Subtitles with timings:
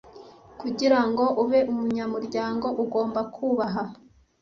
[0.61, 3.83] Kugira ngo ube umunyamuryango ugomba kubaha